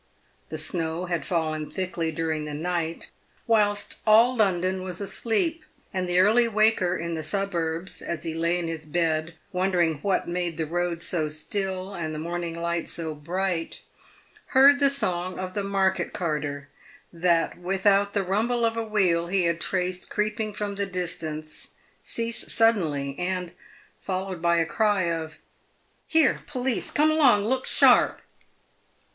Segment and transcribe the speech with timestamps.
[0.49, 3.11] The snow had fallen thickly during the night,
[3.45, 8.57] whilst all London was asleep, and the early waker in the suburbs, as he lay
[8.57, 13.13] in his bed wondering what made the road so still and the morning light so
[13.13, 13.81] bright,
[14.57, 16.69] heard the song of the market carter,
[17.13, 21.67] that without the rumble of a wheel he had traced creeping from the distance,
[22.01, 23.51] cease suddenly, and
[24.01, 25.37] followed by a cry of"
[26.07, 26.89] Here, police!
[26.89, 28.19] come along, look sharp